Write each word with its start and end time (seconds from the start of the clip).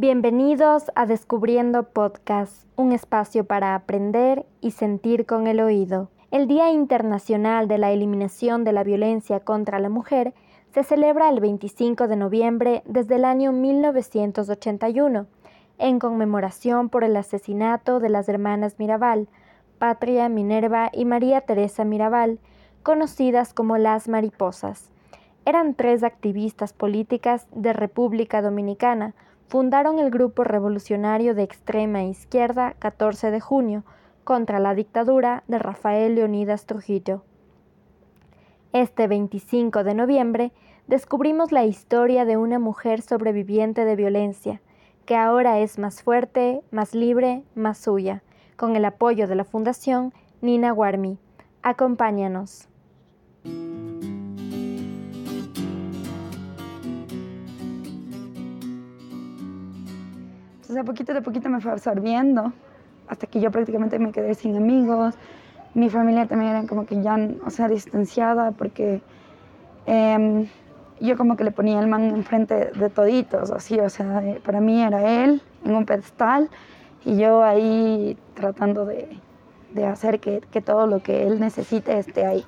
Bienvenidos 0.00 0.92
a 0.94 1.06
Descubriendo 1.06 1.82
Podcast, 1.82 2.68
un 2.76 2.92
espacio 2.92 3.42
para 3.42 3.74
aprender 3.74 4.46
y 4.60 4.70
sentir 4.70 5.26
con 5.26 5.48
el 5.48 5.58
oído. 5.58 6.08
El 6.30 6.46
Día 6.46 6.70
Internacional 6.70 7.66
de 7.66 7.78
la 7.78 7.90
Eliminación 7.90 8.62
de 8.62 8.70
la 8.70 8.84
Violencia 8.84 9.40
contra 9.40 9.80
la 9.80 9.88
Mujer 9.88 10.34
se 10.72 10.84
celebra 10.84 11.28
el 11.30 11.40
25 11.40 12.06
de 12.06 12.14
noviembre 12.14 12.84
desde 12.86 13.16
el 13.16 13.24
año 13.24 13.50
1981, 13.50 15.26
en 15.78 15.98
conmemoración 15.98 16.90
por 16.90 17.02
el 17.02 17.16
asesinato 17.16 17.98
de 17.98 18.08
las 18.08 18.28
hermanas 18.28 18.76
Mirabal, 18.78 19.26
Patria, 19.80 20.28
Minerva 20.28 20.90
y 20.92 21.06
María 21.06 21.40
Teresa 21.40 21.82
Mirabal, 21.82 22.38
conocidas 22.84 23.52
como 23.52 23.76
las 23.78 24.06
mariposas. 24.06 24.92
Eran 25.44 25.74
tres 25.74 26.04
activistas 26.04 26.72
políticas 26.72 27.48
de 27.52 27.72
República 27.72 28.42
Dominicana, 28.42 29.16
fundaron 29.48 29.98
el 29.98 30.10
grupo 30.10 30.44
revolucionario 30.44 31.34
de 31.34 31.42
extrema 31.42 32.04
izquierda 32.04 32.74
14 32.78 33.30
de 33.30 33.40
junio 33.40 33.84
contra 34.22 34.60
la 34.60 34.74
dictadura 34.74 35.42
de 35.48 35.58
Rafael 35.58 36.14
Leonidas 36.14 36.66
Trujillo. 36.66 37.22
Este 38.74 39.06
25 39.08 39.84
de 39.84 39.94
noviembre 39.94 40.52
descubrimos 40.86 41.50
la 41.50 41.64
historia 41.64 42.26
de 42.26 42.36
una 42.36 42.58
mujer 42.58 43.00
sobreviviente 43.00 43.86
de 43.86 43.96
violencia, 43.96 44.60
que 45.06 45.16
ahora 45.16 45.58
es 45.60 45.78
más 45.78 46.02
fuerte, 46.02 46.60
más 46.70 46.94
libre, 46.94 47.42
más 47.54 47.78
suya, 47.78 48.22
con 48.56 48.76
el 48.76 48.84
apoyo 48.84 49.26
de 49.26 49.36
la 49.36 49.44
Fundación 49.44 50.12
Nina 50.42 50.74
Warmi. 50.74 51.18
Acompáñanos. 51.62 52.68
Entonces, 60.68 60.82
a 60.82 60.84
poquito 60.84 61.14
de 61.14 61.22
poquito 61.22 61.48
me 61.48 61.62
fue 61.62 61.72
absorbiendo, 61.72 62.52
hasta 63.08 63.26
que 63.26 63.40
yo 63.40 63.50
prácticamente 63.50 63.98
me 63.98 64.12
quedé 64.12 64.34
sin 64.34 64.54
amigos. 64.54 65.14
Mi 65.72 65.88
familia 65.88 66.26
también 66.26 66.50
era 66.50 66.66
como 66.66 66.84
que 66.84 67.00
ya, 67.00 67.16
o 67.46 67.48
sea, 67.48 67.68
distanciada, 67.68 68.50
porque 68.50 69.00
em, 69.86 70.46
yo 71.00 71.16
como 71.16 71.38
que 71.38 71.44
le 71.44 71.52
ponía 71.52 71.80
el 71.80 71.86
man 71.86 72.10
enfrente 72.14 72.66
de 72.66 72.90
toditos, 72.90 73.50
así, 73.50 73.80
o 73.80 73.88
sea, 73.88 74.22
para 74.44 74.60
mí 74.60 74.82
era 74.82 75.24
él 75.24 75.40
en 75.64 75.74
un 75.74 75.86
pedestal 75.86 76.50
y 77.02 77.16
yo 77.16 77.42
ahí 77.42 78.18
tratando 78.34 78.84
de, 78.84 79.08
de 79.72 79.86
hacer 79.86 80.20
que, 80.20 80.42
que 80.50 80.60
todo 80.60 80.86
lo 80.86 81.02
que 81.02 81.26
él 81.26 81.40
necesite 81.40 81.98
esté 81.98 82.26
ahí. 82.26 82.44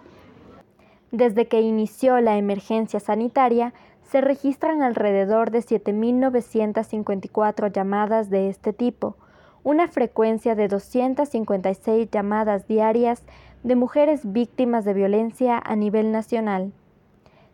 Desde 1.11 1.49
que 1.49 1.63
inició 1.63 2.21
la 2.21 2.37
emergencia 2.37 3.01
sanitaria, 3.01 3.73
se 4.11 4.21
registran 4.21 4.83
alrededor 4.83 5.51
de 5.53 5.61
7.954 5.61 7.71
llamadas 7.71 8.29
de 8.29 8.49
este 8.49 8.73
tipo, 8.73 9.15
una 9.63 9.87
frecuencia 9.87 10.57
de 10.57 10.67
256 10.67 12.11
llamadas 12.11 12.67
diarias 12.67 13.23
de 13.63 13.77
mujeres 13.77 14.23
víctimas 14.25 14.85
de 14.85 14.95
violencia 14.95 15.63
a 15.65 15.77
nivel 15.77 16.11
nacional. 16.11 16.73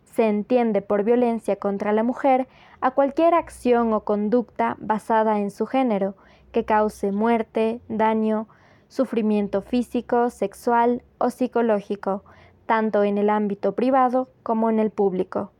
Se 0.05 0.27
entiende 0.27 0.81
por 0.81 1.03
violencia 1.03 1.57
contra 1.57 1.93
la 1.93 2.01
mujer 2.01 2.47
a 2.81 2.89
cualquier 2.89 3.35
acción 3.35 3.93
o 3.93 3.99
conducta 3.99 4.77
basada 4.79 5.39
en 5.39 5.51
su 5.51 5.67
género 5.67 6.15
que 6.51 6.65
cause 6.65 7.11
muerte, 7.11 7.81
daño, 7.87 8.47
sufrimiento 8.87 9.61
físico, 9.61 10.31
sexual 10.31 11.03
o 11.19 11.29
psicológico, 11.29 12.23
tanto 12.65 13.03
en 13.03 13.19
el 13.19 13.29
ámbito 13.29 13.75
privado 13.75 14.27
como 14.41 14.71
en 14.71 14.79
el 14.79 14.89
público. 14.89 15.51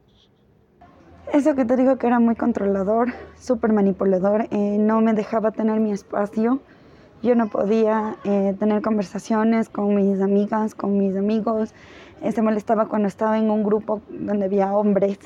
Eso 1.33 1.55
que 1.55 1.65
te 1.65 1.75
digo 1.75 1.97
que 1.97 2.07
era 2.07 2.19
muy 2.19 2.35
controlador, 2.35 3.09
súper 3.37 3.73
manipulador, 3.73 4.47
eh, 4.49 4.77
no 4.79 5.01
me 5.01 5.13
dejaba 5.13 5.51
tener 5.51 5.81
mi 5.81 5.91
espacio. 5.91 6.59
Yo 7.21 7.35
no 7.35 7.49
podía 7.49 8.15
eh, 8.23 8.55
tener 8.57 8.81
conversaciones 8.81 9.67
con 9.67 9.93
mis 9.93 10.21
amigas, 10.21 10.73
con 10.73 10.97
mis 10.97 11.17
amigos. 11.17 11.73
Eh, 12.21 12.31
se 12.31 12.41
molestaba 12.41 12.87
cuando 12.87 13.09
estaba 13.09 13.37
en 13.37 13.51
un 13.51 13.63
grupo 13.63 14.01
donde 14.09 14.45
había 14.45 14.71
hombres, 14.73 15.19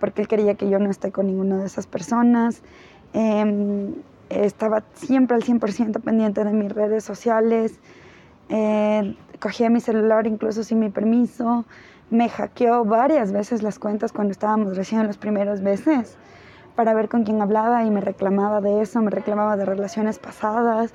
porque 0.00 0.22
él 0.22 0.28
quería 0.28 0.54
que 0.56 0.68
yo 0.68 0.78
no 0.80 0.90
esté 0.90 1.12
con 1.12 1.28
ninguna 1.28 1.58
de 1.58 1.66
esas 1.66 1.86
personas. 1.86 2.62
Em, 3.12 3.94
estaba 4.28 4.82
siempre 4.94 5.36
al 5.36 5.42
100% 5.42 6.00
pendiente 6.00 6.42
de 6.44 6.52
mis 6.52 6.72
redes 6.72 7.04
sociales. 7.04 7.78
cogía 9.40 9.70
mi 9.70 9.80
celular 9.80 10.26
incluso 10.26 10.64
sin 10.64 10.80
mi 10.80 10.90
permiso 10.90 11.64
me 12.10 12.28
hackeó 12.28 12.84
varias 12.84 13.32
veces 13.32 13.62
las 13.62 13.78
cuentas 13.78 14.12
cuando 14.12 14.32
estábamos 14.32 14.76
recién 14.76 15.00
en 15.00 15.06
los 15.06 15.18
primeros 15.18 15.60
meses 15.60 16.18
para 16.74 16.94
ver 16.94 17.08
con 17.08 17.24
quién 17.24 17.40
hablaba 17.40 17.84
y 17.84 17.90
me 17.90 18.00
reclamaba 18.00 18.60
de 18.60 18.82
eso, 18.82 19.00
me 19.00 19.10
reclamaba 19.10 19.56
de 19.56 19.64
relaciones 19.64 20.18
pasadas. 20.18 20.92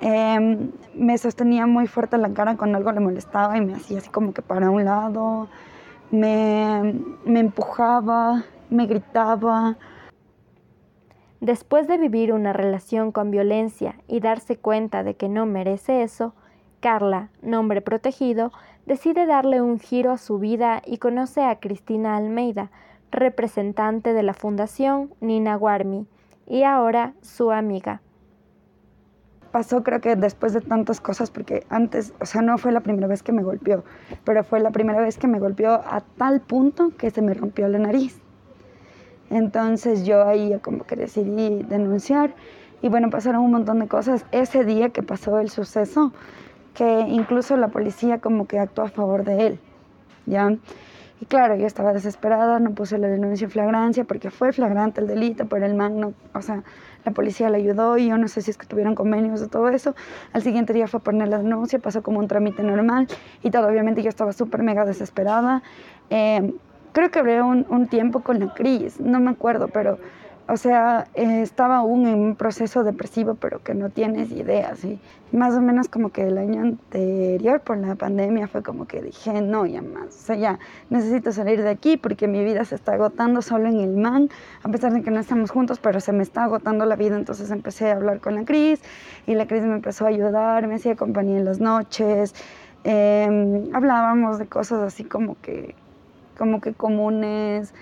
Em, 0.00 0.72
me 0.94 1.16
sostenía 1.18 1.66
muy 1.66 1.86
fuerte 1.86 2.18
la 2.18 2.30
cara 2.30 2.56
cuando 2.56 2.78
algo 2.78 2.90
le 2.92 3.00
molestaba 3.00 3.56
y 3.56 3.60
me 3.60 3.74
hacía 3.74 3.98
así 3.98 4.10
como 4.10 4.32
que 4.32 4.42
para 4.42 4.70
un 4.70 4.84
lado, 4.84 5.48
me, 6.10 7.00
me 7.24 7.40
empujaba, 7.40 8.44
me 8.70 8.86
gritaba. 8.86 9.76
Después 11.40 11.86
de 11.88 11.98
vivir 11.98 12.32
una 12.32 12.52
relación 12.52 13.12
con 13.12 13.30
violencia 13.30 13.96
y 14.08 14.20
darse 14.20 14.56
cuenta 14.56 15.02
de 15.02 15.14
que 15.14 15.28
no 15.28 15.46
merece 15.46 16.02
eso, 16.02 16.34
Carla, 16.82 17.28
nombre 17.42 17.80
protegido, 17.80 18.50
decide 18.86 19.24
darle 19.24 19.62
un 19.62 19.78
giro 19.78 20.10
a 20.10 20.18
su 20.18 20.40
vida 20.40 20.82
y 20.84 20.98
conoce 20.98 21.44
a 21.44 21.60
Cristina 21.60 22.16
Almeida, 22.16 22.70
representante 23.12 24.12
de 24.12 24.24
la 24.24 24.34
Fundación 24.34 25.14
Nina 25.20 25.56
Warmi, 25.56 26.08
y 26.48 26.64
ahora 26.64 27.14
su 27.22 27.52
amiga. 27.52 28.02
Pasó 29.52 29.84
creo 29.84 30.00
que 30.00 30.16
después 30.16 30.54
de 30.54 30.60
tantas 30.60 31.00
cosas, 31.00 31.30
porque 31.30 31.64
antes, 31.70 32.14
o 32.20 32.26
sea, 32.26 32.42
no 32.42 32.58
fue 32.58 32.72
la 32.72 32.80
primera 32.80 33.06
vez 33.06 33.22
que 33.22 33.30
me 33.30 33.44
golpeó, 33.44 33.84
pero 34.24 34.42
fue 34.42 34.58
la 34.58 34.72
primera 34.72 35.00
vez 35.00 35.18
que 35.18 35.28
me 35.28 35.38
golpeó 35.38 35.74
a 35.74 36.02
tal 36.18 36.40
punto 36.40 36.90
que 36.98 37.10
se 37.10 37.22
me 37.22 37.32
rompió 37.32 37.68
la 37.68 37.78
nariz. 37.78 38.20
Entonces 39.30 40.04
yo 40.04 40.26
ahí 40.26 40.58
como 40.62 40.84
que 40.84 40.96
decidí 40.96 41.62
denunciar 41.62 42.34
y 42.82 42.88
bueno, 42.88 43.08
pasaron 43.10 43.42
un 43.42 43.52
montón 43.52 43.78
de 43.78 43.86
cosas. 43.86 44.26
Ese 44.32 44.64
día 44.64 44.88
que 44.88 45.04
pasó 45.04 45.38
el 45.38 45.48
suceso, 45.48 46.12
que 46.74 47.00
incluso 47.08 47.56
la 47.56 47.68
policía 47.68 48.18
como 48.18 48.46
que 48.46 48.58
actuó 48.58 48.84
a 48.84 48.88
favor 48.88 49.24
de 49.24 49.46
él, 49.46 49.60
¿ya? 50.26 50.56
Y 51.20 51.26
claro, 51.26 51.54
yo 51.54 51.66
estaba 51.66 51.92
desesperada, 51.92 52.58
no 52.58 52.72
puse 52.72 52.98
la 52.98 53.06
denuncia 53.06 53.44
en 53.44 53.50
flagrancia 53.52 54.02
porque 54.02 54.30
fue 54.30 54.52
flagrante 54.52 55.00
el 55.00 55.06
delito, 55.06 55.46
pero 55.46 55.66
el 55.66 55.74
man 55.74 56.00
no, 56.00 56.14
o 56.34 56.42
sea, 56.42 56.64
la 57.04 57.12
policía 57.12 57.48
le 57.48 57.58
ayudó 57.58 57.96
y 57.96 58.08
yo 58.08 58.18
no 58.18 58.26
sé 58.26 58.42
si 58.42 58.50
es 58.50 58.58
que 58.58 58.66
tuvieron 58.66 58.96
convenios 58.96 59.40
o 59.40 59.46
todo 59.46 59.68
eso. 59.68 59.94
Al 60.32 60.42
siguiente 60.42 60.72
día 60.72 60.88
fue 60.88 60.98
a 60.98 61.02
poner 61.04 61.28
la 61.28 61.38
denuncia, 61.38 61.78
pasó 61.78 62.02
como 62.02 62.18
un 62.18 62.26
trámite 62.26 62.64
normal 62.64 63.06
y 63.42 63.50
todo, 63.50 63.68
obviamente 63.68 64.02
yo 64.02 64.08
estaba 64.08 64.32
súper 64.32 64.64
mega 64.64 64.84
desesperada. 64.84 65.62
Eh, 66.10 66.54
creo 66.90 67.10
que 67.12 67.20
hablé 67.20 67.40
un, 67.40 67.66
un 67.68 67.86
tiempo 67.86 68.20
con 68.20 68.40
la 68.40 68.52
Cris, 68.52 68.98
no 68.98 69.20
me 69.20 69.30
acuerdo, 69.30 69.68
pero 69.68 69.98
o 70.52 70.58
sea, 70.58 71.06
eh, 71.14 71.40
estaba 71.40 71.78
aún 71.78 72.06
en 72.06 72.18
un 72.18 72.36
proceso 72.36 72.84
depresivo, 72.84 73.36
pero 73.36 73.62
que 73.62 73.72
no 73.72 73.88
tienes 73.88 74.30
idea, 74.32 74.76
¿sí? 74.76 75.00
Más 75.32 75.54
o 75.54 75.62
menos 75.62 75.88
como 75.88 76.10
que 76.10 76.28
el 76.28 76.36
año 76.36 76.60
anterior, 76.60 77.62
por 77.62 77.78
la 77.78 77.94
pandemia, 77.94 78.48
fue 78.48 78.62
como 78.62 78.86
que 78.86 79.00
dije, 79.00 79.40
no, 79.40 79.64
ya 79.64 79.80
más, 79.80 80.08
o 80.08 80.26
sea, 80.26 80.36
ya 80.36 80.58
necesito 80.90 81.32
salir 81.32 81.62
de 81.62 81.70
aquí 81.70 81.96
porque 81.96 82.28
mi 82.28 82.44
vida 82.44 82.66
se 82.66 82.74
está 82.74 82.92
agotando 82.92 83.40
solo 83.40 83.66
en 83.66 83.80
el 83.80 83.96
man, 83.96 84.28
a 84.62 84.68
pesar 84.68 84.92
de 84.92 85.00
que 85.00 85.10
no 85.10 85.20
estamos 85.20 85.50
juntos, 85.50 85.78
pero 85.78 86.00
se 86.00 86.12
me 86.12 86.22
está 86.22 86.44
agotando 86.44 86.84
la 86.84 86.96
vida, 86.96 87.16
entonces 87.16 87.50
empecé 87.50 87.90
a 87.90 87.94
hablar 87.94 88.20
con 88.20 88.34
la 88.34 88.44
Cris 88.44 88.82
y 89.26 89.34
la 89.34 89.46
Cris 89.46 89.62
me 89.62 89.76
empezó 89.76 90.04
a 90.04 90.08
ayudar, 90.08 90.66
me 90.66 90.74
hacía 90.74 90.96
compañía 90.96 91.38
en 91.38 91.46
las 91.46 91.60
noches, 91.60 92.34
em, 92.84 93.74
hablábamos 93.74 94.38
de 94.38 94.44
cosas 94.44 94.82
así 94.82 95.04
como 95.04 95.34
que, 95.40 95.74
como 96.36 96.60
que 96.60 96.74
comunes, 96.74 97.72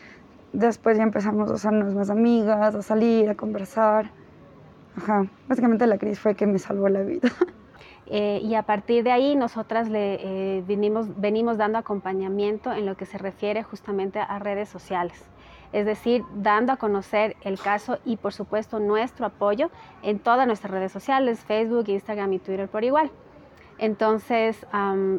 Después 0.53 0.97
ya 0.97 1.05
empezamos 1.05 1.51
a 1.51 1.55
hacernos 1.55 1.95
más 1.95 2.11
amigas, 2.11 2.75
a 2.75 2.83
salir, 2.83 3.29
a 3.29 3.35
conversar. 3.35 4.11
Ajá, 4.97 5.27
básicamente 5.49 5.87
la 5.87 5.99
crisis 5.99 6.19
fue 6.19 6.35
que 6.35 6.47
me 6.47 6.59
salvó 6.59 6.89
la 6.89 7.03
vida. 7.03 7.29
Eh, 8.13 8.41
y 8.43 8.57
a 8.57 8.63
partir 8.65 9.05
de 9.05 9.13
ahí 9.13 9.37
nosotras 9.37 9.89
le 9.89 10.15
eh, 10.15 10.65
venimos, 10.67 11.21
venimos 11.21 11.59
dando 11.59 11.79
acompañamiento 11.79 12.73
en 12.73 12.85
lo 12.85 12.97
que 12.97 13.07
se 13.07 13.19
refiere 13.19 13.63
justamente 13.63 14.19
a 14.19 14.41
redes 14.41 14.69
sociales. 14.69 15.25
Es 15.73 15.87
decir, 15.87 16.25
dando 16.35 16.73
a 16.73 16.77
conocer 16.77 17.37
el 17.43 17.61
caso 17.61 17.99
y 18.05 18.17
por 18.17 18.33
supuesto 18.33 18.81
nuestro 18.81 19.27
apoyo 19.27 19.71
en 20.03 20.19
todas 20.19 20.49
nuestras 20.49 20.73
redes 20.73 20.91
sociales, 20.91 21.45
Facebook, 21.45 21.85
Instagram 21.87 22.33
y 22.33 22.39
Twitter 22.41 22.67
por 22.69 22.83
igual. 22.83 23.13
Entonces, 23.81 24.67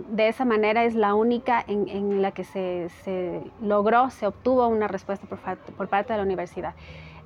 de 0.10 0.28
esa 0.28 0.46
manera 0.46 0.84
es 0.84 0.94
la 0.94 1.16
única 1.16 1.66
en, 1.68 2.22
la 2.22 2.30
que 2.30 2.44
se, 2.44 3.42
logró, 3.60 4.12
se 4.12 4.28
obtuvo 4.28 4.68
una 4.68 4.88
respuesta 4.88 5.26
por, 5.26 5.88
parte 5.90 6.14
de 6.14 6.18
la 6.18 6.24
universidad. 6.24 6.76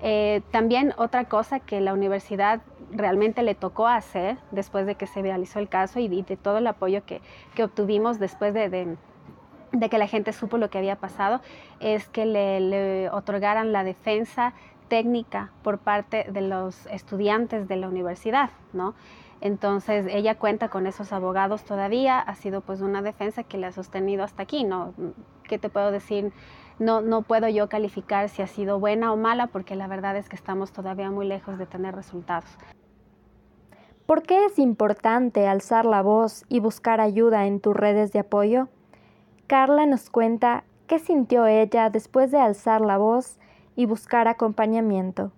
Eh, 0.02 0.44
también 0.52 0.94
otra 0.96 1.26
cosa 1.26 1.60
que 1.60 1.82
la 1.82 1.94
universidad 1.94 2.62
realmente 2.90 3.44
le 3.44 3.54
tocó 3.54 3.86
hacer 3.86 4.38
después 4.52 4.86
de 4.86 4.96
que 4.96 5.08
se 5.08 5.22
realizó 5.22 5.60
el 5.60 5.68
caso 5.68 6.00
y, 6.00 6.08
de 6.08 6.38
todo 6.38 6.60
el 6.60 6.68
apoyo 6.68 7.04
que, 7.06 7.20
obtuvimos 7.62 8.18
después 8.18 8.54
de, 8.54 8.96
que 9.90 9.98
la 9.98 10.08
gente 10.08 10.32
supo 10.32 10.58
lo 10.58 10.70
que 10.70 10.78
había 10.78 10.96
pasado, 10.96 11.42
es 11.82 12.08
que 12.08 12.26
le, 12.26 13.10
otorgaran 13.10 13.74
la 13.74 13.84
defensa 13.84 14.54
técnica 14.88 15.52
por 15.64 15.80
parte 15.80 16.28
de 16.32 16.40
los 16.40 16.86
estudiantes 16.86 17.68
de 17.68 17.76
la 17.76 17.90
universidad, 17.90 18.52
¿no? 18.72 18.94
Entonces 19.46 20.08
ella 20.10 20.40
cuenta 20.40 20.70
con 20.70 20.88
esos 20.88 21.14
abogados 21.14 21.66
todavía, 21.66 22.20
ha 22.20 22.34
sido 22.34 22.62
pues 22.62 22.82
una 22.82 23.04
defensa 23.04 23.44
que 23.44 23.60
le 23.60 23.68
ha 23.68 23.72
sostenido 23.72 24.24
hasta 24.24 24.42
aquí, 24.42 24.64
¿no? 24.64 24.96
¿Qué 25.44 25.60
te 25.60 25.70
puedo 25.70 25.92
decir? 25.92 26.34
No, 26.80 27.02
no 27.02 27.22
puedo 27.22 27.48
yo 27.48 27.70
calificar 27.70 28.28
si 28.28 28.42
ha 28.42 28.48
sido 28.48 28.80
buena 28.80 29.14
o 29.14 29.18
mala 29.18 29.46
porque 29.46 29.76
la 29.76 29.86
verdad 29.86 30.18
es 30.18 30.30
que 30.30 30.36
estamos 30.36 30.72
todavía 30.72 31.12
muy 31.12 31.28
lejos 31.28 31.60
de 31.60 31.68
tener 31.68 31.94
resultados. 31.94 32.50
¿Por 34.08 34.24
qué 34.24 34.46
es 34.46 34.58
importante 34.58 35.48
alzar 35.48 35.86
la 35.86 36.02
voz 36.02 36.44
y 36.50 36.60
buscar 36.60 37.00
ayuda 37.00 37.46
en 37.46 37.60
tus 37.60 37.76
redes 37.76 38.12
de 38.14 38.22
apoyo? 38.22 38.68
Carla 39.46 39.86
nos 39.86 40.10
cuenta 40.10 40.64
qué 40.88 40.98
sintió 40.98 41.46
ella 41.46 41.92
después 41.92 42.32
de 42.32 42.40
alzar 42.40 42.82
la 42.82 42.98
voz 42.98 43.38
y 43.76 43.86
buscar 43.86 44.28
acompañamiento. 44.28 45.34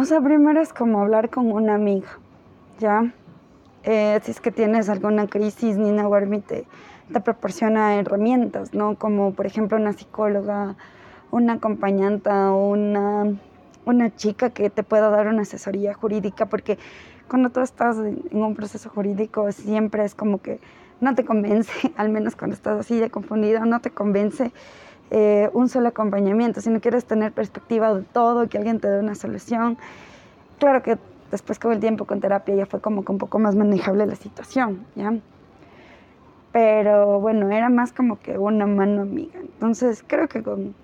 O 0.00 0.06
sea, 0.06 0.18
primero 0.22 0.62
es 0.62 0.72
como 0.72 1.02
hablar 1.02 1.28
con 1.28 1.52
una 1.52 1.74
amiga, 1.74 2.08
¿ya? 2.78 3.12
Eh, 3.82 4.18
si 4.22 4.30
es 4.30 4.40
que 4.40 4.50
tienes 4.50 4.88
alguna 4.88 5.26
crisis, 5.26 5.76
Nina 5.76 6.08
Warmi 6.08 6.40
te, 6.40 6.64
te 7.12 7.20
proporciona 7.20 7.96
herramientas, 7.96 8.72
¿no? 8.72 8.94
Como 8.94 9.34
por 9.34 9.44
ejemplo 9.44 9.76
una 9.76 9.92
psicóloga, 9.92 10.74
una 11.30 11.52
acompañante, 11.52 12.30
una, 12.30 13.26
una 13.84 14.16
chica 14.16 14.48
que 14.48 14.70
te 14.70 14.82
pueda 14.82 15.10
dar 15.10 15.26
una 15.26 15.42
asesoría 15.42 15.92
jurídica, 15.92 16.46
porque 16.46 16.78
cuando 17.28 17.50
tú 17.50 17.60
estás 17.60 17.98
en 17.98 18.42
un 18.42 18.54
proceso 18.54 18.88
jurídico 18.88 19.52
siempre 19.52 20.06
es 20.06 20.14
como 20.14 20.40
que 20.40 20.60
no 21.02 21.14
te 21.14 21.26
convence, 21.26 21.92
al 21.98 22.08
menos 22.08 22.36
cuando 22.36 22.56
estás 22.56 22.80
así 22.80 22.98
de 22.98 23.10
confundido, 23.10 23.66
no 23.66 23.80
te 23.80 23.90
convence 23.90 24.50
eh, 25.10 25.50
un 25.52 25.68
solo 25.68 25.88
acompañamiento, 25.88 26.60
si 26.60 26.70
no 26.70 26.80
quieres 26.80 27.04
tener 27.04 27.32
perspectiva 27.32 27.92
de 27.94 28.02
todo, 28.02 28.48
que 28.48 28.58
alguien 28.58 28.78
te 28.80 28.88
dé 28.88 29.00
una 29.00 29.14
solución. 29.14 29.76
Claro 30.58 30.82
que 30.82 30.98
después 31.30 31.58
con 31.58 31.72
el 31.72 31.80
tiempo, 31.80 32.04
con 32.04 32.20
terapia, 32.20 32.54
ya 32.54 32.66
fue 32.66 32.80
como 32.80 33.04
que 33.04 33.12
un 33.12 33.18
poco 33.18 33.38
más 33.38 33.56
manejable 33.56 34.06
la 34.06 34.14
situación, 34.14 34.86
¿ya? 34.94 35.14
Pero 36.52 37.20
bueno, 37.20 37.50
era 37.50 37.68
más 37.68 37.92
como 37.92 38.18
que 38.18 38.38
una 38.38 38.66
mano 38.66 39.02
amiga. 39.02 39.38
Entonces 39.40 40.04
creo 40.06 40.28
que 40.28 40.42
con, 40.42 40.74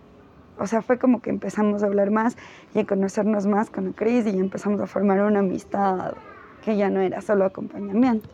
o 0.58 0.66
sea, 0.66 0.82
fue 0.82 0.98
como 0.98 1.20
que 1.20 1.30
empezamos 1.30 1.82
a 1.82 1.86
hablar 1.86 2.10
más 2.10 2.36
y 2.74 2.80
a 2.80 2.86
conocernos 2.86 3.46
más 3.46 3.70
con 3.70 3.92
Cris 3.92 4.26
y 4.26 4.38
empezamos 4.38 4.80
a 4.80 4.86
formar 4.86 5.20
una 5.22 5.40
amistad 5.40 6.14
que 6.64 6.76
ya 6.76 6.90
no 6.90 7.00
era 7.00 7.20
solo 7.20 7.44
acompañamiento. 7.44 8.28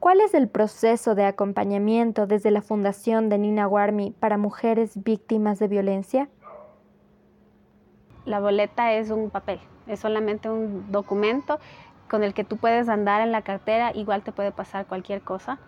¿Cuál 0.00 0.22
es 0.22 0.32
el 0.32 0.48
proceso 0.48 1.14
de 1.14 1.26
acompañamiento 1.26 2.26
desde 2.26 2.50
la 2.50 2.62
Fundación 2.62 3.28
de 3.28 3.36
Nina 3.36 3.68
Warmi 3.68 4.12
para 4.18 4.38
mujeres 4.38 4.92
víctimas 5.04 5.58
de 5.58 5.68
violencia? 5.68 6.30
La 8.24 8.40
boleta 8.40 8.94
es 8.94 9.10
un 9.10 9.28
papel, 9.28 9.60
es 9.86 10.00
solamente 10.00 10.48
un 10.48 10.90
documento 10.90 11.60
con 12.08 12.24
el 12.24 12.32
que 12.32 12.44
tú 12.44 12.56
puedes 12.56 12.88
andar 12.88 13.20
en 13.20 13.30
la 13.30 13.42
cartera, 13.42 13.92
igual 13.94 14.22
te 14.22 14.32
puede 14.32 14.52
pasar 14.52 14.86
cualquier 14.86 15.20
cosa. 15.20 15.58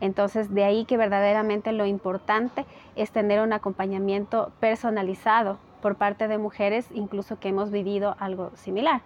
Entonces, 0.00 0.54
de 0.54 0.64
ahí 0.64 0.86
que 0.86 0.96
verdaderamente 0.96 1.72
lo 1.72 1.84
importante 1.84 2.64
es 2.96 3.10
tener 3.10 3.42
un 3.42 3.52
acompañamiento 3.52 4.52
personalizado 4.58 5.58
por 5.82 5.96
parte 5.96 6.28
de 6.28 6.38
mujeres, 6.38 6.88
incluso 6.94 7.38
que 7.38 7.50
hemos 7.50 7.70
vivido 7.70 8.16
algo 8.18 8.52
similar 8.54 9.02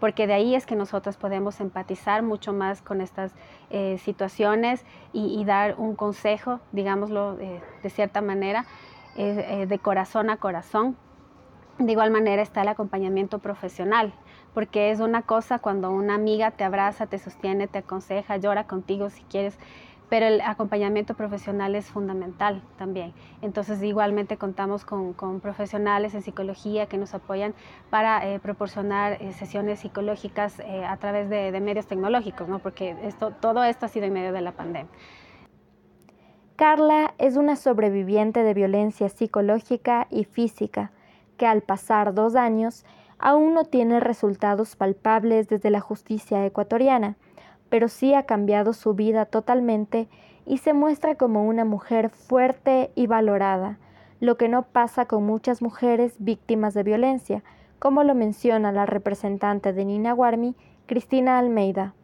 porque 0.00 0.26
de 0.26 0.34
ahí 0.34 0.54
es 0.54 0.66
que 0.66 0.76
nosotros 0.76 1.16
podemos 1.16 1.60
empatizar 1.60 2.22
mucho 2.22 2.52
más 2.52 2.82
con 2.82 3.00
estas 3.00 3.32
eh, 3.70 3.98
situaciones 3.98 4.84
y, 5.12 5.44
dar 5.44 5.74
un 5.78 5.96
consejo, 5.96 6.60
digámoslo 6.72 7.36
de 7.36 7.90
cierta 7.90 8.20
manera, 8.20 8.64
eh, 9.16 9.66
de 9.68 9.78
corazón 9.78 10.30
a 10.30 10.36
corazón. 10.36 10.96
De 11.78 11.92
igual 11.92 12.10
manera 12.10 12.42
está 12.42 12.62
el 12.62 12.68
acompañamiento 12.68 13.38
profesional, 13.38 14.12
porque 14.52 14.90
es 14.90 15.00
una 15.00 15.22
cosa 15.22 15.58
cuando 15.58 15.90
una 15.90 16.14
amiga 16.14 16.50
te 16.50 16.64
abraza, 16.64 17.06
te 17.06 17.18
sostiene, 17.18 17.68
te 17.68 17.78
aconseja, 17.78 18.36
llora 18.36 18.66
contigo 18.66 19.10
si 19.10 19.22
quieres 19.22 19.58
pero 20.08 20.26
el 20.26 20.40
acompañamiento 20.40 21.14
profesional 21.14 21.74
es 21.74 21.86
fundamental 21.86 22.62
también. 22.76 23.12
Entonces, 23.42 23.82
igualmente 23.82 24.36
contamos 24.36 24.84
con, 24.84 25.14
profesionales 25.40 26.14
en 26.14 26.22
psicología 26.22 26.86
que 26.86 26.98
nos 26.98 27.14
apoyan 27.14 27.54
para 27.90 28.26
eh, 28.26 28.38
proporcionar 28.40 29.20
eh, 29.20 29.32
sesiones 29.32 29.80
psicológicas 29.80 30.60
eh, 30.60 30.84
a 30.84 30.96
través 30.96 31.28
de, 31.28 31.58
medios 31.60 31.86
tecnológicos, 31.86 32.48
¿no? 32.48 32.60
porque 32.60 32.96
esto, 33.02 33.32
todo 33.32 33.64
esto 33.64 33.86
ha 33.86 33.88
sido 33.88 34.06
en 34.06 34.12
medio 34.12 34.32
de 34.32 34.40
la 34.40 34.52
pandemia. 34.52 34.90
Carla 36.56 37.14
es 37.18 37.36
una 37.36 37.56
sobreviviente 37.56 38.42
de 38.42 38.54
violencia 38.54 39.08
psicológica 39.08 40.06
y 40.10 40.24
física 40.24 40.92
que 41.36 41.46
al 41.46 41.62
pasar 41.62 42.14
dos 42.14 42.34
años 42.34 42.84
aún 43.18 43.54
no 43.54 43.64
tiene 43.64 44.00
resultados 44.00 44.76
palpables 44.76 45.48
desde 45.48 45.70
la 45.70 45.80
justicia 45.80 46.44
ecuatoriana 46.44 47.16
pero 47.68 47.88
sí 47.88 48.14
ha 48.14 48.24
cambiado 48.24 48.72
su 48.72 48.94
vida 48.94 49.26
totalmente 49.26 50.08
y 50.46 50.58
se 50.58 50.72
muestra 50.72 51.14
como 51.16 51.44
una 51.46 51.64
mujer 51.64 52.08
fuerte 52.10 52.90
y 52.94 53.06
valorada, 53.06 53.78
lo 54.20 54.36
que 54.36 54.48
no 54.48 54.62
pasa 54.62 55.06
con 55.06 55.24
muchas 55.24 55.62
mujeres 55.62 56.16
víctimas 56.18 56.74
de 56.74 56.82
violencia, 56.82 57.42
como 57.78 58.02
lo 58.02 58.14
menciona 58.14 58.72
la 58.72 58.86
representante 58.86 59.72
de 59.72 59.84
Nina 59.84 60.14
Warmi, 60.14 60.56
Cristina 60.86 61.38
Almeida. 61.38 61.94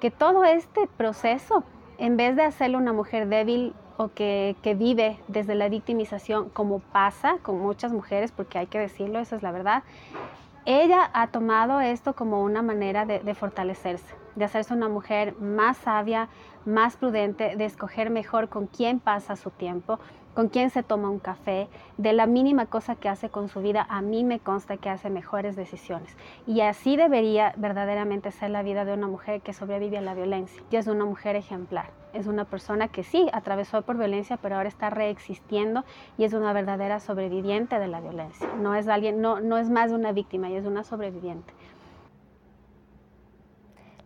Que 0.00 0.10
todo 0.10 0.44
este 0.44 0.86
proceso, 0.96 1.64
en 1.98 2.16
vez 2.16 2.36
de 2.36 2.42
hacerle 2.42 2.76
una 2.76 2.92
mujer 2.92 3.28
débil 3.28 3.74
o 3.96 4.08
que, 4.08 4.56
vive 4.76 5.18
desde 5.28 5.54
la 5.54 5.68
victimización, 5.68 6.48
como 6.48 6.78
pasa 6.78 7.36
con 7.42 7.60
muchas 7.60 7.92
mujeres, 7.92 8.32
porque 8.32 8.58
hay 8.58 8.66
que 8.66 8.78
decirlo, 8.78 9.18
esa 9.18 9.36
es 9.36 9.42
la 9.42 9.52
verdad, 9.52 9.82
ella 10.66 11.10
ha 11.12 11.26
tomado 11.26 11.80
esto 11.80 12.14
como 12.14 12.42
una 12.42 12.62
manera 12.62 13.04
de, 13.04 13.34
fortalecerse, 13.34 14.14
de 14.34 14.44
hacerse 14.44 14.72
una 14.72 14.88
mujer 14.88 15.34
más 15.38 15.76
sabia, 15.76 16.28
más 16.64 16.96
prudente, 16.96 17.56
de 17.56 17.64
escoger 17.64 18.10
mejor 18.10 18.48
con 18.48 18.66
quién 18.66 18.98
pasa 18.98 19.36
su 19.36 19.50
tiempo, 19.50 19.98
con 20.34 20.48
quién 20.48 20.70
se 20.70 20.82
toma 20.82 21.10
un 21.10 21.18
café, 21.18 21.68
de 21.98 22.12
la 22.12 22.26
mínima 22.26 22.66
cosa 22.66 22.96
que 22.96 23.08
hace 23.08 23.28
con 23.28 23.48
su 23.48 23.60
vida, 23.60 23.86
a 23.88 24.00
mí 24.00 24.24
me 24.24 24.40
consta 24.40 24.78
que 24.78 24.88
hace 24.88 25.10
mejores 25.10 25.54
decisiones. 25.54 26.16
Y 26.46 26.62
así 26.62 26.96
debería 26.96 27.52
verdaderamente 27.56 28.32
ser 28.32 28.50
la 28.50 28.62
vida 28.62 28.84
de 28.84 28.94
una 28.94 29.06
mujer 29.06 29.42
que 29.42 29.52
sobrevive 29.52 29.98
a 29.98 30.02
la 30.02 30.14
violencia. 30.14 30.62
Y 30.70 30.76
es 30.76 30.86
una 30.86 31.04
mujer 31.04 31.36
ejemplar. 31.36 32.03
Es 32.14 32.28
una 32.28 32.44
persona 32.44 32.88
que 32.88 33.02
sí 33.02 33.28
atravesó 33.32 33.82
por 33.82 33.98
violencia, 33.98 34.36
pero 34.36 34.56
ahora 34.56 34.68
está 34.68 34.88
reexistiendo 34.88 35.84
y 36.16 36.24
es 36.24 36.32
una 36.32 36.52
verdadera 36.52 37.00
sobreviviente 37.00 37.78
de 37.78 37.88
la 37.88 38.00
violencia. 38.00 38.48
No 38.60 38.74
es 38.76 38.86
alguien, 38.86 39.20
no, 39.20 39.40
no 39.40 39.58
es 39.58 39.68
más 39.68 39.90
una 39.90 40.12
víctima, 40.12 40.48
y 40.48 40.54
es 40.54 40.64
una 40.64 40.84
sobreviviente. 40.84 41.52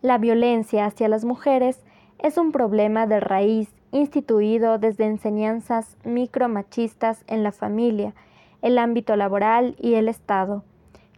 La 0.01 0.17
violencia 0.17 0.87
hacia 0.87 1.09
las 1.09 1.25
mujeres 1.25 1.85
es 2.19 2.39
un 2.39 2.51
problema 2.51 3.07
de 3.07 3.21
raíz 3.21 3.69
instituido 3.93 4.79
desde 4.79 5.05
enseñanzas 5.05 5.97
micromachistas 6.05 7.25
en 7.27 7.43
la 7.43 7.53
familia, 7.53 8.15
el 8.63 8.79
ámbito 8.79 9.17
laboral 9.17 9.77
y 9.79 9.95
el 9.95 10.09
Estado. 10.09 10.65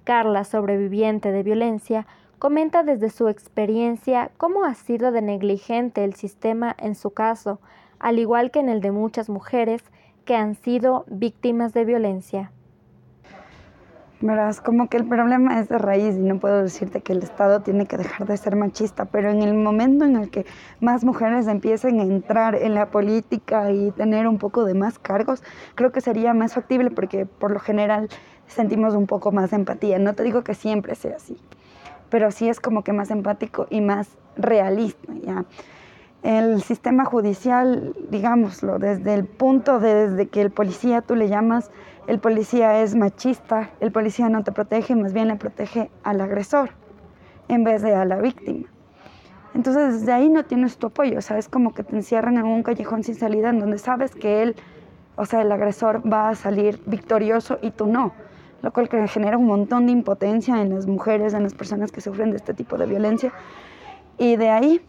Carla, 0.05 0.45
sobreviviente 0.45 1.31
de 1.31 1.43
violencia, 1.43 2.07
comenta 2.41 2.83
desde 2.83 3.11
su 3.11 3.29
experiencia 3.29 4.31
cómo 4.39 4.65
ha 4.65 4.73
sido 4.73 5.13
de 5.13 5.21
negligente 5.21 6.05
el 6.05 6.15
sistema 6.15 6.75
en 6.79 6.95
su 6.95 7.11
caso, 7.11 7.61
al 7.99 8.19
igual 8.19 8.51
que 8.51 8.61
en 8.61 8.71
el 8.71 8.81
de 8.81 8.93
muchas 8.93 9.29
mujeres 9.29 9.83
que 10.25 10.35
han 10.35 10.55
sido 10.55 11.05
víctimas 11.09 11.75
de 11.75 11.85
violencia. 11.85 12.51
Verás, 14.23 14.63
como 14.63 14.89
que 14.89 14.97
el 14.97 15.07
problema 15.07 15.61
es 15.61 15.69
de 15.69 15.77
raíz 15.77 16.17
y 16.17 16.21
no 16.21 16.41
puedo 16.41 16.63
decirte 16.63 17.03
que 17.03 17.13
el 17.13 17.23
Estado 17.23 17.61
tiene 17.61 17.85
que 17.85 17.99
dejar 17.99 18.27
de 18.27 18.37
ser 18.39 18.57
machista, 18.57 19.05
pero 19.05 19.31
en 19.31 19.43
el 19.43 19.53
momento 19.53 20.07
en 20.07 20.17
el 20.17 20.31
que 20.31 20.47
más 20.81 21.05
mujeres 21.05 21.47
empiecen 21.47 22.01
a 22.01 22.05
entrar 22.05 22.55
en 22.55 22.75
la 22.75 22.91
política 22.91 23.71
y 23.71 23.91
tener 23.91 24.27
un 24.27 24.39
poco 24.39 24.65
de 24.65 24.73
más 24.73 24.99
cargos, 24.99 25.43
creo 25.75 25.93
que 25.93 26.01
sería 26.01 26.33
más 26.33 26.55
factible 26.55 26.91
porque 26.91 27.27
por 27.27 27.51
lo 27.51 27.61
general 27.61 28.09
sentimos 28.47 28.95
un 28.95 29.07
poco 29.07 29.31
más 29.31 29.51
de 29.51 29.57
empatía. 29.57 29.99
No 29.99 30.15
te 30.15 30.23
digo 30.23 30.43
que 30.43 30.55
siempre 30.55 30.95
sea 30.95 31.17
así, 31.17 31.37
pero 32.11 32.31
sí 32.31 32.49
es 32.49 32.61
como 32.61 32.85
que 32.85 32.93
más 32.93 33.11
empático 33.11 33.67
y 33.71 33.81
más 33.81 34.19
realista, 34.37 35.13
¿ya? 35.23 35.45
El 36.23 36.63
sistema 36.63 37.07
judicial, 37.07 37.95
digámoslo, 38.11 38.79
desde 38.79 39.15
el 39.15 39.25
punto 39.25 39.81
de, 39.81 40.09
desde 40.09 40.29
que 40.29 40.43
el 40.43 40.51
policía 40.51 41.01
tú 41.01 41.15
le 41.15 41.29
llamas 41.29 41.71
el 42.11 42.19
policía 42.19 42.83
es 42.83 42.97
machista, 42.97 43.71
el 43.79 43.93
policía 43.93 44.29
no 44.29 44.43
te 44.43 44.51
protege, 44.51 44.97
más 44.97 45.13
bien 45.13 45.29
le 45.29 45.37
protege 45.37 45.93
al 46.03 46.21
agresor 46.21 46.71
en 47.47 47.63
vez 47.63 47.83
de 47.83 47.95
a 47.95 48.05
la 48.05 48.17
víctima. 48.17 48.67
Entonces 49.55 50.01
desde 50.01 50.13
ahí 50.13 50.29
no 50.29 50.45
tienes 50.45 50.77
tu 50.77 50.89
apoyo, 50.89 51.19
o 51.19 51.21
sea, 51.21 51.39
es 51.39 51.49
como 51.49 51.73
que 51.73 51.85
te 51.85 51.95
encierran 51.95 52.37
en 52.37 52.47
un 52.47 52.65
callejón 52.65 53.05
sin 53.05 53.15
salida 53.15 53.51
en 53.51 53.61
donde 53.61 53.79
sabes 53.79 54.15
que 54.15 54.43
él, 54.43 54.57
o 55.15 55.25
sea, 55.25 55.43
el 55.43 55.53
agresor 55.53 56.03
va 56.11 56.31
a 56.31 56.35
salir 56.35 56.83
victorioso 56.87 57.61
y 57.63 57.71
tú 57.71 57.87
no, 57.87 58.13
lo 58.63 58.73
cual 58.73 58.89
genera 59.09 59.39
un 59.39 59.47
montón 59.47 59.87
de 59.87 59.93
impotencia 59.93 60.61
en 60.61 60.75
las 60.75 60.87
mujeres, 60.87 61.35
en 61.35 61.43
las 61.43 61.55
personas 61.55 61.93
que 61.93 62.01
sufren 62.01 62.31
de 62.31 62.37
este 62.37 62.55
tipo 62.55 62.77
de 62.77 62.87
violencia. 62.87 63.33
Y 64.19 64.37
de 64.37 64.51
ahí 64.51 64.81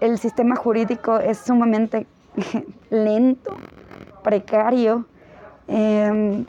el 0.00 0.18
sistema 0.18 0.56
jurídico 0.56 1.18
es 1.18 1.38
sumamente 1.38 2.06
lento 2.90 3.56
precario, 4.22 5.06
em, 5.66 6.46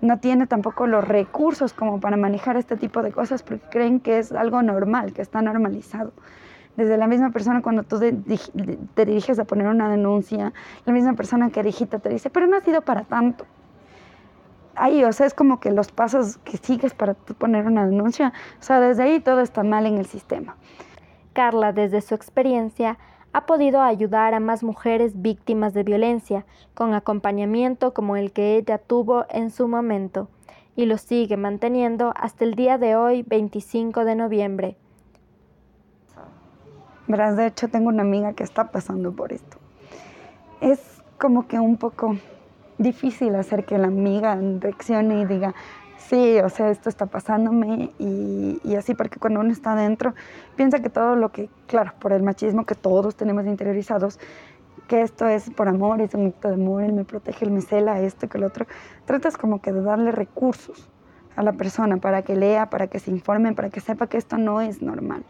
no 0.00 0.18
tiene 0.18 0.46
tampoco 0.46 0.86
los 0.86 1.06
recursos 1.06 1.72
como 1.72 2.00
para 2.00 2.16
manejar 2.16 2.56
este 2.56 2.76
tipo 2.76 3.02
de 3.02 3.12
cosas 3.12 3.42
porque 3.42 3.64
creen 3.70 4.00
que 4.00 4.18
es 4.18 4.32
algo 4.32 4.62
normal, 4.62 5.12
que 5.12 5.22
está 5.22 5.42
normalizado. 5.42 6.12
Desde 6.76 6.96
la 6.96 7.06
misma 7.06 7.30
persona 7.30 7.62
cuando 7.62 7.82
tú 7.82 8.00
te 8.00 9.04
diriges 9.04 9.38
a 9.38 9.44
poner 9.44 9.68
una 9.68 9.90
denuncia, 9.90 10.52
la 10.86 10.92
misma 10.92 11.12
persona 11.12 11.50
que 11.50 11.62
digita 11.62 11.98
te 11.98 12.08
dice, 12.08 12.30
pero 12.30 12.46
no 12.46 12.56
ha 12.56 12.60
sido 12.60 12.80
para 12.82 13.02
tanto. 13.02 13.44
Ahí, 14.74 15.04
o 15.04 15.12
sea, 15.12 15.26
es 15.26 15.34
como 15.34 15.60
que 15.60 15.70
los 15.70 15.92
pasos 15.92 16.38
que 16.38 16.56
sigues 16.56 16.94
para 16.94 17.14
poner 17.14 17.66
una 17.66 17.86
denuncia, 17.86 18.32
o 18.58 18.62
sea, 18.62 18.80
desde 18.80 19.02
ahí 19.02 19.20
todo 19.20 19.40
está 19.40 19.62
mal 19.62 19.86
en 19.86 19.98
el 19.98 20.06
sistema. 20.06 20.56
Carla, 21.34 21.72
desde 21.72 22.00
su 22.00 22.14
experiencia, 22.14 22.98
ha 23.32 23.46
podido 23.46 23.80
ayudar 23.80 24.34
a 24.34 24.40
más 24.40 24.62
mujeres 24.62 25.20
víctimas 25.20 25.72
de 25.72 25.82
violencia 25.82 26.44
con 26.74 26.94
acompañamiento 26.94 27.94
como 27.94 28.16
el 28.16 28.32
que 28.32 28.56
ella 28.56 28.78
tuvo 28.78 29.24
en 29.30 29.50
su 29.50 29.68
momento 29.68 30.28
y 30.76 30.86
lo 30.86 30.98
sigue 30.98 31.36
manteniendo 31.36 32.12
hasta 32.16 32.44
el 32.44 32.54
día 32.54 32.78
de 32.78 32.96
hoy, 32.96 33.22
25 33.22 34.04
de 34.04 34.14
noviembre. 34.14 34.76
Verás, 37.08 37.36
de 37.36 37.46
hecho 37.46 37.68
tengo 37.68 37.88
una 37.88 38.02
amiga 38.02 38.32
que 38.32 38.44
está 38.44 38.70
pasando 38.70 39.12
por 39.12 39.32
esto. 39.32 39.58
Es 40.60 41.02
como 41.18 41.46
que 41.46 41.58
un 41.58 41.76
poco 41.76 42.16
difícil 42.82 43.34
hacer 43.34 43.64
que 43.64 43.78
la 43.78 43.88
amiga 43.88 44.38
reaccione 44.60 45.20
y 45.22 45.24
diga, 45.24 45.54
sí, 45.96 46.38
o 46.40 46.48
sea, 46.48 46.70
esto 46.70 46.88
está 46.88 47.06
pasándome 47.06 47.92
y, 47.98 48.60
y, 48.64 48.74
así, 48.76 48.94
porque 48.94 49.18
cuando 49.18 49.40
uno 49.40 49.50
está 49.50 49.72
adentro, 49.72 50.14
piensa 50.56 50.80
que 50.80 50.90
todo 50.90 51.16
lo 51.16 51.32
que, 51.32 51.48
claro, 51.66 51.92
por 51.98 52.12
el 52.12 52.22
machismo 52.22 52.66
que 52.66 52.74
todos 52.74 53.16
tenemos 53.16 53.46
interiorizados, 53.46 54.18
que 54.88 55.02
esto 55.02 55.26
es 55.26 55.48
por 55.50 55.68
amor, 55.68 56.00
es 56.00 56.14
un 56.14 56.26
acto 56.26 56.48
de 56.48 56.54
amor, 56.54 56.82
él 56.82 56.92
me 56.92 57.04
protege, 57.04 57.44
él 57.44 57.50
me 57.50 57.60
cela, 57.60 58.00
esto 58.00 58.28
que 58.28 58.38
el 58.38 58.44
otro, 58.44 58.66
tratas 59.06 59.36
como 59.36 59.60
que 59.62 59.72
de 59.72 59.82
darle 59.82 60.12
recursos 60.12 60.90
a 61.36 61.42
la 61.42 61.52
persona 61.52 61.96
para 61.96 62.22
que 62.22 62.36
lea, 62.36 62.68
para 62.68 62.88
que 62.88 62.98
se 62.98 63.10
informe, 63.10 63.54
para 63.54 63.70
que 63.70 63.80
sepa 63.80 64.06
que 64.06 64.18
esto 64.18 64.36
no 64.36 64.60
es 64.60 64.82
normal. 64.82 65.24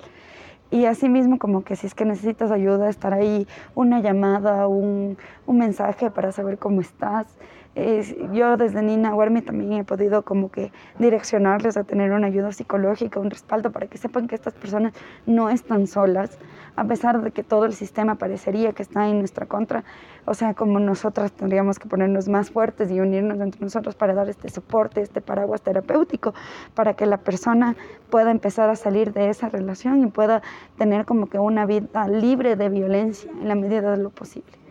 Y 0.73 0.87
así 0.87 1.11
mismo 1.11 1.39
como 1.39 1.65
que 1.65 1.77
si 1.77 1.87
es 1.87 1.95
que 1.95 2.07
necesitas 2.07 2.51
ayuda, 2.51 2.89
estar 2.89 3.13
ahí, 3.13 3.47
una 3.75 4.01
llamada, 4.01 4.67
un, 4.69 5.19
un 5.47 5.59
mensaje 5.59 6.11
para 6.11 6.33
saber 6.33 6.57
cómo 6.57 6.81
estás, 6.81 7.27
yo 7.75 8.59
desde 8.59 8.83
Nina 8.83 9.15
Huermi 9.15 9.41
también 9.41 9.73
he 9.73 9.85
podido 9.85 10.23
como 10.23 10.51
que 10.51 10.73
direccionarles 10.99 11.79
a 11.79 11.85
tener 11.85 12.13
una 12.13 12.27
ayuda 12.27 12.53
psicológica, 12.53 13.19
un 13.19 13.31
respaldo 13.31 13.73
para 13.73 13.87
que 13.87 13.97
sepan 13.97 14.29
que 14.29 14.35
estas 14.35 14.53
personas 14.53 14.93
no 15.25 15.49
están 15.49 15.87
solas, 15.87 16.39
a 16.77 16.85
pesar 16.85 17.23
de 17.23 17.31
que 17.31 17.43
todo 17.43 17.65
el 17.65 17.73
sistema 17.73 18.17
parecería 18.17 18.73
que 18.73 18.83
está 18.83 19.09
en 19.09 19.21
nuestra 19.21 19.47
contra. 19.47 19.85
O 20.27 20.35
sea, 20.35 20.53
como 20.53 20.81
nosotras 20.81 21.33
tendríamos 21.33 21.79
que 21.79 21.89
ponernos 21.89 22.29
más 22.29 22.51
fuertes 22.51 22.91
y 22.91 23.01
unirnos 23.01 23.41
entre 23.41 23.61
nosotros 23.63 23.95
para 23.95 24.15
dar 24.15 24.29
este 24.29 24.51
soporte, 24.51 25.01
este 25.01 25.23
paraguas 25.23 25.63
terapéutico, 25.63 26.35
para 26.75 26.95
que 26.95 27.07
la 27.07 27.17
persona 27.17 27.75
pueda 28.11 28.31
empezar 28.31 28.69
a 28.69 28.77
salir 28.77 29.15
de 29.15 29.31
esa 29.31 29.49
relación 29.49 30.03
y 30.03 30.07
pueda 30.09 30.43
tener 30.77 31.07
como 31.07 31.27
que 31.29 31.39
una 31.39 31.65
vida 31.65 32.07
libre 32.07 32.55
de 32.57 32.69
violencia 32.69 33.31
en 33.31 33.49
la 33.49 33.55
medida 33.55 33.91
de 33.91 33.97
lo 33.97 34.11
posible. 34.11 34.62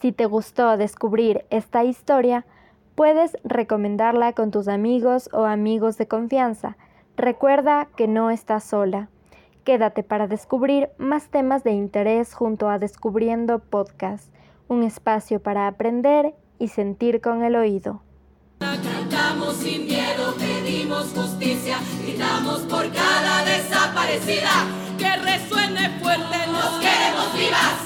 Si 0.00 0.12
te 0.12 0.26
gustó 0.26 0.76
descubrir 0.76 1.44
esta 1.50 1.84
historia, 1.84 2.44
puedes 2.94 3.36
recomendarla 3.44 4.32
con 4.32 4.50
tus 4.50 4.68
amigos 4.68 5.28
o 5.32 5.44
amigos 5.44 5.98
de 5.98 6.08
confianza. 6.08 6.76
Recuerda 7.16 7.88
que 7.96 8.08
no 8.08 8.30
estás 8.30 8.64
sola. 8.64 9.08
Quédate 9.64 10.02
para 10.02 10.26
descubrir 10.26 10.90
más 10.98 11.28
temas 11.28 11.64
de 11.64 11.72
interés 11.72 12.34
junto 12.34 12.68
a 12.68 12.78
Descubriendo 12.78 13.58
Podcast, 13.58 14.32
un 14.68 14.82
espacio 14.82 15.40
para 15.40 15.66
aprender 15.66 16.34
y 16.58 16.68
sentir 16.68 17.20
con 17.20 17.42
el 17.42 17.56
oído. 17.56 18.02
Cantamos 18.60 19.56
sin 19.56 19.86
miedo, 19.86 20.34
pedimos 20.38 21.12
justicia, 21.14 21.78
por 22.68 22.90
cada 22.92 23.44
desaparecida, 23.44 24.66
que 24.98 25.16
resuene 25.16 25.90
fuerte, 26.00 26.46
nos 26.46 26.80
queremos 26.80 27.34
vivas, 27.34 27.85